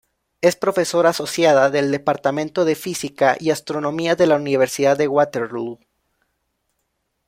[0.41, 5.77] Es profesora asociada del departamento de física y astronomía de la Universidad de Waterloo.